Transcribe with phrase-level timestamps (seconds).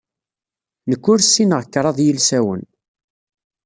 [0.89, 2.63] Nekk ur ssineɣ kraḍ yilsawen.